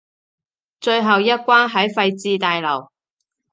[0.79, 2.89] 最後一關喺廢置大樓